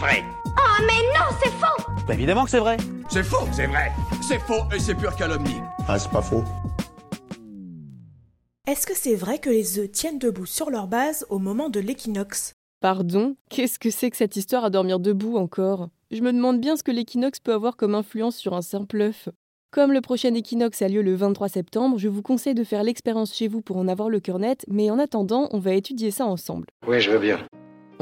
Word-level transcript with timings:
vrai. 0.00 0.24
Oh 0.46 0.82
mais 0.86 1.02
non, 1.14 1.26
c'est 1.42 1.50
faux 1.50 1.92
Bah 2.08 2.14
évidemment 2.14 2.44
que 2.44 2.50
c'est 2.50 2.58
vrai. 2.58 2.78
C'est 3.10 3.22
faux, 3.22 3.46
c'est 3.52 3.66
vrai. 3.66 3.92
C'est 4.26 4.38
faux 4.38 4.64
et 4.74 4.78
c'est 4.80 4.94
pure 4.94 5.14
calomnie. 5.14 5.60
Ah, 5.86 5.98
c'est 5.98 6.10
pas 6.10 6.22
faux. 6.22 6.42
Est-ce 8.66 8.86
que 8.86 8.96
c'est 8.96 9.14
vrai 9.14 9.38
que 9.38 9.50
les 9.50 9.78
œufs 9.78 9.90
tiennent 9.90 10.18
debout 10.18 10.46
sur 10.46 10.70
leur 10.70 10.86
base 10.86 11.26
au 11.28 11.38
moment 11.38 11.68
de 11.68 11.80
l'équinoxe? 11.80 12.54
Pardon 12.80 13.36
Qu'est-ce 13.50 13.78
que 13.78 13.90
c'est 13.90 14.10
que 14.10 14.16
cette 14.16 14.36
histoire 14.36 14.64
à 14.64 14.70
dormir 14.70 15.00
debout 15.00 15.36
encore? 15.36 15.88
Je 16.10 16.22
me 16.22 16.32
demande 16.32 16.60
bien 16.60 16.76
ce 16.76 16.82
que 16.82 16.90
l'équinoxe 16.90 17.40
peut 17.40 17.52
avoir 17.52 17.76
comme 17.76 17.94
influence 17.94 18.36
sur 18.36 18.54
un 18.54 18.62
simple 18.62 19.00
œuf. 19.02 19.28
Comme 19.70 19.92
le 19.92 20.00
prochain 20.00 20.34
équinoxe 20.34 20.82
a 20.82 20.88
lieu 20.88 21.02
le 21.02 21.14
23 21.14 21.48
septembre, 21.48 21.98
je 21.98 22.08
vous 22.08 22.22
conseille 22.22 22.54
de 22.54 22.64
faire 22.64 22.82
l'expérience 22.82 23.34
chez 23.34 23.48
vous 23.48 23.60
pour 23.60 23.76
en 23.76 23.86
avoir 23.86 24.08
le 24.08 24.18
cœur 24.18 24.38
net, 24.38 24.64
mais 24.66 24.90
en 24.90 24.98
attendant, 24.98 25.48
on 25.52 25.58
va 25.58 25.74
étudier 25.74 26.10
ça 26.10 26.24
ensemble. 26.24 26.66
Oui, 26.88 27.00
je 27.00 27.10
veux 27.10 27.18
bien. 27.18 27.38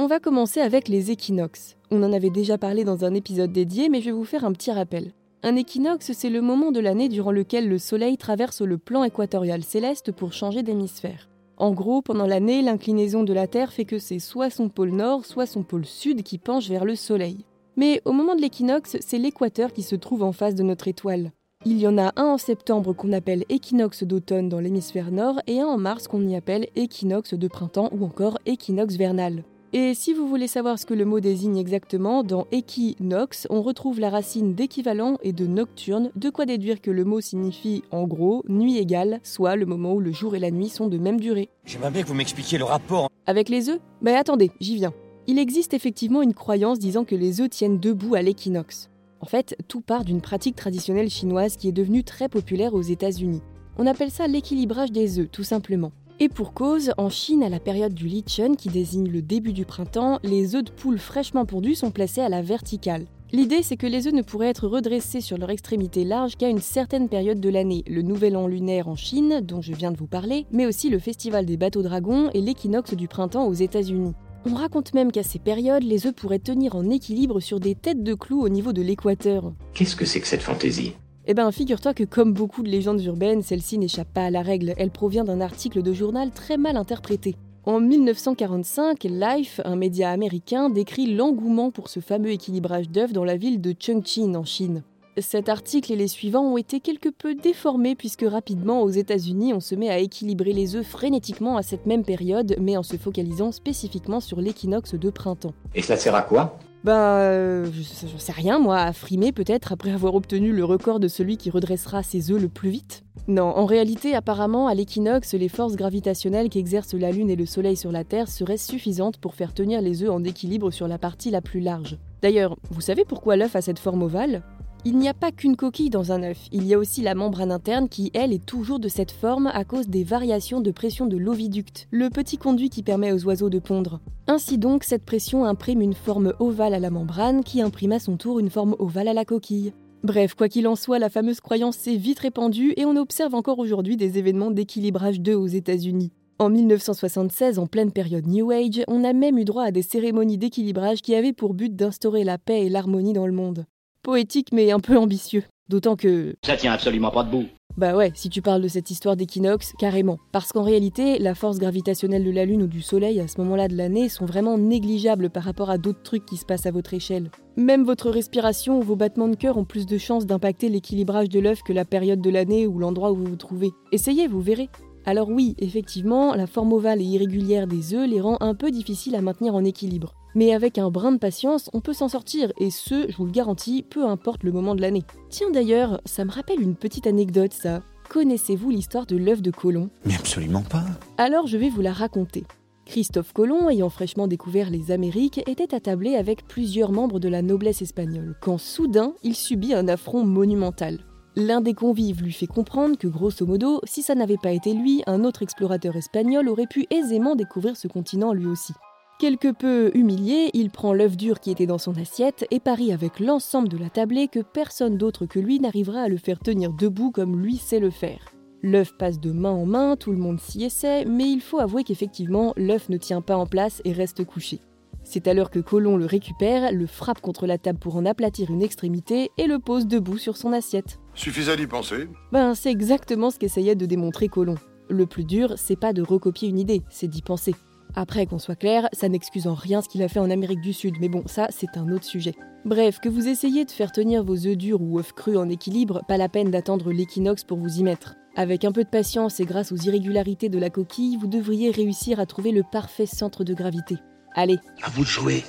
On 0.00 0.06
va 0.06 0.20
commencer 0.20 0.60
avec 0.60 0.86
les 0.86 1.10
équinoxes. 1.10 1.76
On 1.90 2.04
en 2.04 2.12
avait 2.12 2.30
déjà 2.30 2.56
parlé 2.56 2.84
dans 2.84 3.04
un 3.04 3.14
épisode 3.14 3.50
dédié, 3.50 3.88
mais 3.88 4.00
je 4.00 4.04
vais 4.04 4.12
vous 4.12 4.24
faire 4.24 4.44
un 4.44 4.52
petit 4.52 4.70
rappel. 4.70 5.10
Un 5.42 5.56
équinoxe, 5.56 6.12
c'est 6.12 6.30
le 6.30 6.40
moment 6.40 6.70
de 6.70 6.78
l'année 6.78 7.08
durant 7.08 7.32
lequel 7.32 7.68
le 7.68 7.78
Soleil 7.78 8.16
traverse 8.16 8.62
le 8.62 8.78
plan 8.78 9.02
équatorial 9.02 9.64
céleste 9.64 10.12
pour 10.12 10.32
changer 10.32 10.62
d'hémisphère. 10.62 11.28
En 11.56 11.72
gros, 11.72 12.00
pendant 12.00 12.28
l'année, 12.28 12.62
l'inclinaison 12.62 13.24
de 13.24 13.32
la 13.32 13.48
Terre 13.48 13.72
fait 13.72 13.86
que 13.86 13.98
c'est 13.98 14.20
soit 14.20 14.50
son 14.50 14.68
pôle 14.68 14.92
nord, 14.92 15.26
soit 15.26 15.46
son 15.46 15.64
pôle 15.64 15.84
sud 15.84 16.22
qui 16.22 16.38
penche 16.38 16.68
vers 16.68 16.84
le 16.84 16.94
Soleil. 16.94 17.44
Mais 17.74 18.00
au 18.04 18.12
moment 18.12 18.36
de 18.36 18.40
l'équinoxe, 18.40 18.98
c'est 19.00 19.18
l'équateur 19.18 19.72
qui 19.72 19.82
se 19.82 19.96
trouve 19.96 20.22
en 20.22 20.30
face 20.30 20.54
de 20.54 20.62
notre 20.62 20.86
étoile. 20.86 21.32
Il 21.64 21.76
y 21.80 21.88
en 21.88 21.98
a 21.98 22.12
un 22.14 22.26
en 22.26 22.38
septembre 22.38 22.92
qu'on 22.92 23.12
appelle 23.12 23.44
équinoxe 23.48 24.04
d'automne 24.04 24.48
dans 24.48 24.60
l'hémisphère 24.60 25.10
nord 25.10 25.40
et 25.48 25.60
un 25.60 25.66
en 25.66 25.76
mars 25.76 26.06
qu'on 26.06 26.24
y 26.24 26.36
appelle 26.36 26.68
équinoxe 26.76 27.34
de 27.34 27.48
printemps 27.48 27.90
ou 27.90 28.04
encore 28.04 28.38
équinoxe 28.46 28.94
vernal. 28.94 29.42
Et 29.74 29.92
si 29.92 30.14
vous 30.14 30.26
voulez 30.26 30.46
savoir 30.46 30.78
ce 30.78 30.86
que 30.86 30.94
le 30.94 31.04
mot 31.04 31.20
désigne 31.20 31.58
exactement, 31.58 32.22
dans 32.22 32.46
équinoxe, 32.52 33.46
on 33.50 33.60
retrouve 33.60 34.00
la 34.00 34.08
racine 34.08 34.54
d'équivalent 34.54 35.18
et 35.22 35.34
de 35.34 35.46
nocturne, 35.46 36.10
de 36.16 36.30
quoi 36.30 36.46
déduire 36.46 36.80
que 36.80 36.90
le 36.90 37.04
mot 37.04 37.20
signifie 37.20 37.82
en 37.90 38.06
gros 38.06 38.42
nuit 38.48 38.78
égale, 38.78 39.20
soit 39.24 39.56
le 39.56 39.66
moment 39.66 39.92
où 39.92 40.00
le 40.00 40.10
jour 40.10 40.34
et 40.34 40.38
la 40.38 40.50
nuit 40.50 40.70
sont 40.70 40.88
de 40.88 40.96
même 40.96 41.20
durée. 41.20 41.50
J'aimerais 41.66 41.90
bien 41.90 42.02
que 42.02 42.08
vous 42.08 42.14
m'expliquiez 42.14 42.56
le 42.56 42.64
rapport. 42.64 43.10
Avec 43.26 43.50
les 43.50 43.68
œufs? 43.68 43.78
Ben 44.00 44.14
attendez, 44.14 44.50
j'y 44.58 44.76
viens. 44.76 44.94
Il 45.26 45.38
existe 45.38 45.74
effectivement 45.74 46.22
une 46.22 46.32
croyance 46.32 46.78
disant 46.78 47.04
que 47.04 47.14
les 47.14 47.42
œufs 47.42 47.50
tiennent 47.50 47.78
debout 47.78 48.14
à 48.14 48.22
l'équinoxe. 48.22 48.88
En 49.20 49.26
fait, 49.26 49.54
tout 49.68 49.82
part 49.82 50.04
d'une 50.04 50.22
pratique 50.22 50.56
traditionnelle 50.56 51.10
chinoise 51.10 51.58
qui 51.58 51.68
est 51.68 51.72
devenue 51.72 52.04
très 52.04 52.30
populaire 52.30 52.72
aux 52.72 52.80
États-Unis. 52.80 53.42
On 53.76 53.86
appelle 53.86 54.10
ça 54.10 54.26
l'équilibrage 54.28 54.92
des 54.92 55.18
œufs, 55.18 55.30
tout 55.30 55.44
simplement. 55.44 55.92
Et 56.20 56.28
pour 56.28 56.52
cause, 56.52 56.92
en 56.98 57.10
Chine, 57.10 57.44
à 57.44 57.48
la 57.48 57.60
période 57.60 57.94
du 57.94 58.08
Lichun, 58.08 58.56
qui 58.56 58.70
désigne 58.70 59.08
le 59.08 59.22
début 59.22 59.52
du 59.52 59.64
printemps, 59.64 60.18
les 60.24 60.56
œufs 60.56 60.64
de 60.64 60.70
poule 60.72 60.98
fraîchement 60.98 61.46
pondus 61.46 61.76
sont 61.76 61.92
placés 61.92 62.20
à 62.20 62.28
la 62.28 62.42
verticale. 62.42 63.04
L'idée, 63.30 63.62
c'est 63.62 63.76
que 63.76 63.86
les 63.86 64.08
œufs 64.08 64.12
ne 64.12 64.22
pourraient 64.22 64.48
être 64.48 64.66
redressés 64.66 65.20
sur 65.20 65.38
leur 65.38 65.50
extrémité 65.50 66.02
large 66.02 66.34
qu'à 66.34 66.48
une 66.48 66.58
certaine 66.58 67.08
période 67.08 67.38
de 67.38 67.48
l'année, 67.48 67.84
le 67.86 68.02
nouvel 68.02 68.36
an 68.36 68.48
lunaire 68.48 68.88
en 68.88 68.96
Chine, 68.96 69.42
dont 69.44 69.60
je 69.60 69.72
viens 69.72 69.92
de 69.92 69.96
vous 69.96 70.08
parler, 70.08 70.44
mais 70.50 70.66
aussi 70.66 70.90
le 70.90 70.98
festival 70.98 71.46
des 71.46 71.56
bateaux 71.56 71.82
dragons 71.82 72.30
et 72.34 72.40
l'équinoxe 72.40 72.94
du 72.94 73.06
printemps 73.06 73.46
aux 73.46 73.54
États-Unis. 73.54 74.14
On 74.44 74.54
raconte 74.54 74.94
même 74.94 75.12
qu'à 75.12 75.22
ces 75.22 75.38
périodes, 75.38 75.84
les 75.84 76.08
œufs 76.08 76.14
pourraient 76.14 76.40
tenir 76.40 76.74
en 76.74 76.90
équilibre 76.90 77.38
sur 77.38 77.60
des 77.60 77.76
têtes 77.76 78.02
de 78.02 78.14
clous 78.14 78.40
au 78.40 78.48
niveau 78.48 78.72
de 78.72 78.82
l'équateur. 78.82 79.52
Qu'est-ce 79.72 79.94
que 79.94 80.04
c'est 80.04 80.20
que 80.20 80.26
cette 80.26 80.42
fantaisie? 80.42 80.94
Eh 81.30 81.34
ben, 81.34 81.52
figure-toi 81.52 81.92
que 81.92 82.04
comme 82.04 82.32
beaucoup 82.32 82.62
de 82.62 82.70
légendes 82.70 83.02
urbaines, 83.02 83.42
celle-ci 83.42 83.76
n'échappe 83.76 84.08
pas 84.14 84.24
à 84.24 84.30
la 84.30 84.40
règle. 84.40 84.72
Elle 84.78 84.90
provient 84.90 85.24
d'un 85.24 85.42
article 85.42 85.82
de 85.82 85.92
journal 85.92 86.30
très 86.30 86.56
mal 86.56 86.78
interprété. 86.78 87.36
En 87.66 87.80
1945, 87.80 89.04
Life, 89.04 89.60
un 89.66 89.76
média 89.76 90.10
américain, 90.10 90.70
décrit 90.70 91.14
l'engouement 91.14 91.70
pour 91.70 91.90
ce 91.90 92.00
fameux 92.00 92.30
équilibrage 92.30 92.88
d'œufs 92.88 93.12
dans 93.12 93.24
la 93.24 93.36
ville 93.36 93.60
de 93.60 93.74
Chongqing 93.78 94.36
en 94.36 94.44
Chine. 94.44 94.82
Cet 95.18 95.50
article 95.50 95.92
et 95.92 95.96
les 95.96 96.08
suivants 96.08 96.50
ont 96.50 96.56
été 96.56 96.80
quelque 96.80 97.10
peu 97.10 97.34
déformés 97.34 97.94
puisque 97.94 98.24
rapidement 98.26 98.82
aux 98.82 98.90
États-Unis 98.90 99.52
on 99.52 99.60
se 99.60 99.74
met 99.74 99.90
à 99.90 99.98
équilibrer 99.98 100.54
les 100.54 100.76
œufs 100.76 100.86
frénétiquement 100.86 101.56
à 101.56 101.62
cette 101.62 101.86
même 101.86 102.04
période 102.04 102.56
mais 102.60 102.76
en 102.76 102.84
se 102.84 102.96
focalisant 102.96 103.52
spécifiquement 103.52 104.20
sur 104.20 104.40
l'équinoxe 104.40 104.94
de 104.94 105.10
printemps. 105.10 105.54
Et 105.74 105.82
cela 105.82 105.98
sert 105.98 106.14
à 106.14 106.22
quoi? 106.22 106.58
Bah, 106.84 107.18
euh, 107.18 107.66
je, 107.72 108.06
je 108.06 108.16
sais 108.18 108.32
rien, 108.32 108.58
moi, 108.58 108.78
à 108.78 108.92
frimer 108.92 109.32
peut-être 109.32 109.72
après 109.72 109.90
avoir 109.90 110.14
obtenu 110.14 110.52
le 110.52 110.64
record 110.64 111.00
de 111.00 111.08
celui 111.08 111.36
qui 111.36 111.50
redressera 111.50 112.02
ses 112.02 112.30
œufs 112.30 112.40
le 112.40 112.48
plus 112.48 112.70
vite 112.70 113.02
Non, 113.26 113.46
en 113.46 113.66
réalité, 113.66 114.14
apparemment, 114.14 114.68
à 114.68 114.74
l'équinoxe, 114.74 115.34
les 115.34 115.48
forces 115.48 115.74
gravitationnelles 115.74 116.48
qu'exercent 116.48 116.94
la 116.94 117.10
Lune 117.10 117.30
et 117.30 117.36
le 117.36 117.46
Soleil 117.46 117.76
sur 117.76 117.90
la 117.90 118.04
Terre 118.04 118.28
seraient 118.28 118.56
suffisantes 118.56 119.18
pour 119.18 119.34
faire 119.34 119.54
tenir 119.54 119.80
les 119.80 120.04
œufs 120.04 120.10
en 120.10 120.22
équilibre 120.22 120.70
sur 120.70 120.86
la 120.86 120.98
partie 120.98 121.30
la 121.30 121.40
plus 121.40 121.60
large. 121.60 121.98
D'ailleurs, 122.22 122.56
vous 122.70 122.80
savez 122.80 123.04
pourquoi 123.04 123.36
l'œuf 123.36 123.56
a 123.56 123.60
cette 123.60 123.78
forme 123.80 124.02
ovale? 124.02 124.42
Il 124.84 124.96
n'y 124.96 125.08
a 125.08 125.14
pas 125.14 125.32
qu'une 125.32 125.56
coquille 125.56 125.90
dans 125.90 126.12
un 126.12 126.22
œuf, 126.22 126.48
il 126.52 126.66
y 126.66 126.74
a 126.74 126.78
aussi 126.78 127.02
la 127.02 127.14
membrane 127.14 127.50
interne 127.50 127.88
qui, 127.88 128.10
elle, 128.14 128.32
est 128.32 128.44
toujours 128.44 128.78
de 128.78 128.88
cette 128.88 129.10
forme 129.10 129.48
à 129.48 129.64
cause 129.64 129.88
des 129.88 130.04
variations 130.04 130.60
de 130.60 130.70
pression 130.70 131.06
de 131.06 131.16
l'oviducte, 131.16 131.88
le 131.90 132.10
petit 132.10 132.38
conduit 132.38 132.70
qui 132.70 132.82
permet 132.82 133.12
aux 133.12 133.24
oiseaux 133.24 133.50
de 133.50 133.58
pondre. 133.58 134.00
Ainsi 134.26 134.58
donc, 134.58 134.84
cette 134.84 135.04
pression 135.04 135.44
imprime 135.44 135.80
une 135.80 135.94
forme 135.94 136.32
ovale 136.38 136.74
à 136.74 136.78
la 136.78 136.90
membrane 136.90 137.42
qui 137.42 137.60
imprime 137.60 137.92
à 137.92 137.98
son 137.98 138.16
tour 138.16 138.38
une 138.38 138.50
forme 138.50 138.76
ovale 138.78 139.08
à 139.08 139.14
la 139.14 139.24
coquille. 139.24 139.72
Bref, 140.04 140.34
quoi 140.34 140.48
qu'il 140.48 140.68
en 140.68 140.76
soit, 140.76 141.00
la 141.00 141.10
fameuse 141.10 141.40
croyance 141.40 141.76
s'est 141.76 141.96
vite 141.96 142.20
répandue 142.20 142.72
et 142.76 142.84
on 142.84 142.96
observe 142.96 143.34
encore 143.34 143.58
aujourd'hui 143.58 143.96
des 143.96 144.16
événements 144.16 144.52
d'équilibrage 144.52 145.20
d'œufs 145.20 145.36
aux 145.36 145.46
États-Unis. 145.46 146.12
En 146.38 146.50
1976, 146.50 147.58
en 147.58 147.66
pleine 147.66 147.90
période 147.90 148.28
New 148.28 148.52
Age, 148.52 148.84
on 148.86 149.02
a 149.02 149.12
même 149.12 149.38
eu 149.38 149.44
droit 149.44 149.64
à 149.64 149.70
des 149.72 149.82
cérémonies 149.82 150.38
d'équilibrage 150.38 151.02
qui 151.02 151.16
avaient 151.16 151.32
pour 151.32 151.52
but 151.52 151.74
d'instaurer 151.74 152.22
la 152.22 152.38
paix 152.38 152.64
et 152.64 152.68
l'harmonie 152.68 153.12
dans 153.12 153.26
le 153.26 153.32
monde. 153.32 153.66
Poétique 154.08 154.52
mais 154.54 154.70
un 154.70 154.80
peu 154.80 154.96
ambitieux. 154.96 155.44
D'autant 155.68 155.94
que... 155.94 156.34
Ça 156.42 156.56
tient 156.56 156.72
absolument 156.72 157.10
pas 157.10 157.24
debout. 157.24 157.44
Bah 157.76 157.94
ouais, 157.94 158.10
si 158.14 158.30
tu 158.30 158.40
parles 158.40 158.62
de 158.62 158.68
cette 158.68 158.90
histoire 158.90 159.16
d'équinoxe, 159.16 159.74
carrément. 159.78 160.16
Parce 160.32 160.50
qu'en 160.50 160.62
réalité, 160.62 161.18
la 161.18 161.34
force 161.34 161.58
gravitationnelle 161.58 162.24
de 162.24 162.30
la 162.30 162.46
Lune 162.46 162.62
ou 162.62 162.66
du 162.66 162.80
Soleil 162.80 163.20
à 163.20 163.28
ce 163.28 163.38
moment-là 163.42 163.68
de 163.68 163.76
l'année 163.76 164.08
sont 164.08 164.24
vraiment 164.24 164.56
négligeables 164.56 165.28
par 165.28 165.42
rapport 165.42 165.68
à 165.68 165.76
d'autres 165.76 166.02
trucs 166.02 166.24
qui 166.24 166.38
se 166.38 166.46
passent 166.46 166.64
à 166.64 166.70
votre 166.70 166.94
échelle. 166.94 167.30
Même 167.56 167.84
votre 167.84 168.08
respiration 168.08 168.78
ou 168.78 168.82
vos 168.82 168.96
battements 168.96 169.28
de 169.28 169.36
cœur 169.36 169.58
ont 169.58 169.66
plus 169.66 169.84
de 169.84 169.98
chances 169.98 170.24
d'impacter 170.24 170.70
l'équilibrage 170.70 171.28
de 171.28 171.40
l'œuf 171.40 171.62
que 171.62 171.74
la 171.74 171.84
période 171.84 172.22
de 172.22 172.30
l'année 172.30 172.66
ou 172.66 172.78
l'endroit 172.78 173.12
où 173.12 173.16
vous 173.16 173.26
vous 173.26 173.36
trouvez. 173.36 173.72
Essayez, 173.92 174.26
vous 174.26 174.40
verrez. 174.40 174.70
Alors 175.04 175.28
oui, 175.28 175.54
effectivement, 175.58 176.34
la 176.34 176.46
forme 176.46 176.72
ovale 176.72 177.02
et 177.02 177.04
irrégulière 177.04 177.66
des 177.66 177.92
œufs 177.92 178.08
les 178.08 178.22
rend 178.22 178.38
un 178.40 178.54
peu 178.54 178.70
difficiles 178.70 179.16
à 179.16 179.20
maintenir 179.20 179.54
en 179.54 179.64
équilibre. 179.64 180.14
Mais 180.34 180.54
avec 180.54 180.78
un 180.78 180.90
brin 180.90 181.12
de 181.12 181.18
patience, 181.18 181.70
on 181.72 181.80
peut 181.80 181.92
s'en 181.92 182.08
sortir, 182.08 182.52
et 182.58 182.70
ce, 182.70 183.06
je 183.08 183.16
vous 183.16 183.24
le 183.24 183.32
garantis, 183.32 183.82
peu 183.82 184.06
importe 184.06 184.44
le 184.44 184.52
moment 184.52 184.74
de 184.74 184.80
l'année. 184.80 185.04
Tiens 185.30 185.50
d'ailleurs, 185.50 186.00
ça 186.04 186.24
me 186.24 186.30
rappelle 186.30 186.60
une 186.60 186.76
petite 186.76 187.06
anecdote 187.06 187.52
ça. 187.52 187.82
Connaissez-vous 188.08 188.70
l'histoire 188.70 189.06
de 189.06 189.16
l'œuf 189.16 189.42
de 189.42 189.50
Colomb? 189.50 189.90
Mais 190.04 190.14
absolument 190.14 190.62
pas. 190.62 190.84
Alors 191.18 191.46
je 191.46 191.56
vais 191.56 191.68
vous 191.68 191.82
la 191.82 191.92
raconter. 191.92 192.44
Christophe 192.86 193.34
Colomb, 193.34 193.68
ayant 193.68 193.90
fraîchement 193.90 194.28
découvert 194.28 194.70
les 194.70 194.90
Amériques, 194.90 195.46
était 195.46 195.74
attablé 195.74 196.14
avec 196.14 196.46
plusieurs 196.46 196.90
membres 196.90 197.20
de 197.20 197.28
la 197.28 197.42
noblesse 197.42 197.82
espagnole, 197.82 198.34
quand 198.40 198.56
soudain 198.56 199.12
il 199.22 199.34
subit 199.34 199.74
un 199.74 199.88
affront 199.88 200.24
monumental. 200.24 201.00
L'un 201.36 201.60
des 201.60 201.74
convives 201.74 202.22
lui 202.22 202.32
fait 202.32 202.46
comprendre 202.46 202.96
que, 202.96 203.06
grosso 203.06 203.44
modo, 203.44 203.80
si 203.84 204.02
ça 204.02 204.14
n'avait 204.14 204.38
pas 204.38 204.52
été 204.52 204.72
lui, 204.72 205.02
un 205.06 205.24
autre 205.24 205.42
explorateur 205.42 205.96
espagnol 205.96 206.48
aurait 206.48 206.66
pu 206.66 206.86
aisément 206.90 207.36
découvrir 207.36 207.76
ce 207.76 207.88
continent 207.88 208.32
lui 208.32 208.46
aussi. 208.46 208.72
Quelque 209.18 209.50
peu 209.50 209.90
humilié, 209.94 210.48
il 210.54 210.70
prend 210.70 210.92
l'œuf 210.92 211.16
dur 211.16 211.40
qui 211.40 211.50
était 211.50 211.66
dans 211.66 211.78
son 211.78 211.96
assiette 211.96 212.46
et 212.52 212.60
parie 212.60 212.92
avec 212.92 213.18
l'ensemble 213.18 213.68
de 213.68 213.76
la 213.76 213.90
tablée 213.90 214.28
que 214.28 214.38
personne 214.38 214.96
d'autre 214.96 215.26
que 215.26 215.40
lui 215.40 215.58
n'arrivera 215.58 216.02
à 216.02 216.08
le 216.08 216.18
faire 216.18 216.38
tenir 216.38 216.72
debout 216.72 217.10
comme 217.10 217.42
lui 217.42 217.56
sait 217.56 217.80
le 217.80 217.90
faire. 217.90 218.20
L'œuf 218.62 218.96
passe 218.96 219.18
de 219.18 219.32
main 219.32 219.50
en 219.50 219.66
main, 219.66 219.96
tout 219.96 220.12
le 220.12 220.18
monde 220.18 220.38
s'y 220.38 220.62
essaie, 220.62 221.04
mais 221.04 221.28
il 221.28 221.40
faut 221.40 221.58
avouer 221.58 221.82
qu'effectivement, 221.82 222.52
l'œuf 222.56 222.88
ne 222.90 222.96
tient 222.96 223.20
pas 223.20 223.36
en 223.36 223.46
place 223.46 223.82
et 223.84 223.90
reste 223.90 224.24
couché. 224.24 224.60
C'est 225.02 225.26
alors 225.26 225.50
que 225.50 225.58
Colomb 225.58 225.96
le 225.96 226.06
récupère, 226.06 226.70
le 226.70 226.86
frappe 226.86 227.20
contre 227.20 227.48
la 227.48 227.58
table 227.58 227.80
pour 227.80 227.96
en 227.96 228.06
aplatir 228.06 228.52
une 228.52 228.62
extrémité 228.62 229.32
et 229.36 229.48
le 229.48 229.58
pose 229.58 229.88
debout 229.88 230.18
sur 230.18 230.36
son 230.36 230.52
assiette. 230.52 231.00
Suffisait 231.14 231.56
d'y 231.56 231.66
penser. 231.66 232.08
Ben, 232.30 232.54
c'est 232.54 232.70
exactement 232.70 233.32
ce 233.32 233.40
qu'essayait 233.40 233.74
de 233.74 233.86
démontrer 233.86 234.28
Colomb. 234.28 234.58
Le 234.88 235.06
plus 235.06 235.24
dur, 235.24 235.54
c'est 235.56 235.76
pas 235.78 235.92
de 235.92 236.02
recopier 236.02 236.48
une 236.48 236.58
idée, 236.58 236.82
c'est 236.88 237.08
d'y 237.08 237.22
penser. 237.22 237.54
Après, 237.94 238.26
qu'on 238.26 238.38
soit 238.38 238.54
clair, 238.56 238.88
ça 238.92 239.08
n'excuse 239.08 239.46
en 239.46 239.54
rien 239.54 239.80
ce 239.82 239.88
qu'il 239.88 240.02
a 240.02 240.08
fait 240.08 240.20
en 240.20 240.30
Amérique 240.30 240.60
du 240.60 240.72
Sud, 240.72 240.94
mais 241.00 241.08
bon, 241.08 241.22
ça, 241.26 241.48
c'est 241.50 241.76
un 241.76 241.90
autre 241.90 242.04
sujet. 242.04 242.34
Bref, 242.64 243.00
que 243.00 243.08
vous 243.08 243.28
essayez 243.28 243.64
de 243.64 243.70
faire 243.70 243.92
tenir 243.92 244.22
vos 244.22 244.46
œufs 244.46 244.56
durs 244.56 244.80
ou 244.82 244.98
œufs 244.98 245.12
crus 245.12 245.36
en 245.36 245.48
équilibre, 245.48 246.02
pas 246.06 246.16
la 246.16 246.28
peine 246.28 246.50
d'attendre 246.50 246.92
l'équinoxe 246.92 247.44
pour 247.44 247.58
vous 247.58 247.78
y 247.78 247.82
mettre. 247.82 248.14
Avec 248.36 248.64
un 248.64 248.72
peu 248.72 248.84
de 248.84 248.88
patience 248.88 249.40
et 249.40 249.44
grâce 249.44 249.72
aux 249.72 249.76
irrégularités 249.76 250.48
de 250.48 250.58
la 250.58 250.70
coquille, 250.70 251.16
vous 251.16 251.26
devriez 251.26 251.70
réussir 251.70 252.20
à 252.20 252.26
trouver 252.26 252.52
le 252.52 252.62
parfait 252.62 253.06
centre 253.06 253.42
de 253.42 253.54
gravité. 253.54 253.96
Allez, 254.34 254.58
À 254.82 254.90
vous 254.90 255.02
de 255.02 255.08
jouer. 255.08 255.44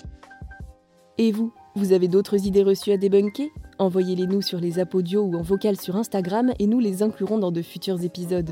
et 1.18 1.32
vous 1.32 1.52
Vous 1.76 1.92
avez 1.94 2.08
d'autres 2.08 2.46
idées 2.48 2.64
reçues 2.64 2.92
à 2.94 2.98
débunker? 2.98 3.50
Envoyez-les 3.78 4.26
nous 4.28 4.42
sur 4.42 4.60
les 4.60 4.80
apodios 4.80 5.22
ou 5.24 5.36
en 5.36 5.42
vocal 5.42 5.80
sur 5.80 5.96
Instagram 5.98 6.52
et 6.58 6.68
nous 6.68 6.80
les 6.80 7.04
inclurons 7.04 7.38
dans 7.38 7.52
de 7.52 7.62
futurs 7.62 8.04
épisodes. 8.04 8.52